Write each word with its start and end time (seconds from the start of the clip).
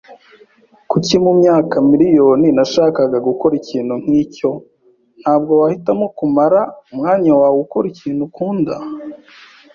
Kuki 0.89 1.13
mumyaka 1.23 1.75
miriyoni 1.89 2.47
nashaka 2.57 3.01
gukora 3.27 3.53
ikintu 3.61 3.93
nkicyo? 4.01 4.49
Ntabwo 5.21 5.51
wahitamo 5.61 6.05
kumara 6.17 6.59
umwanya 6.91 7.31
wawe 7.41 7.57
ukora 7.65 7.85
ikintu 7.93 8.21
ukunda? 8.29 8.75